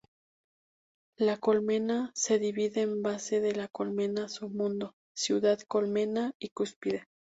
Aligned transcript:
La 1.19 1.37
"colmena" 1.37 2.11
se 2.15 2.39
divide 2.39 2.81
en 2.81 3.03
"base 3.03 3.39
de 3.39 3.53
la 3.53 3.67
colmena", 3.67 4.27
"submundo", 4.29 4.95
"ciudad 5.13 5.59
colmena" 5.67 6.31
y 6.39 6.49
"cúspide". 6.49 7.05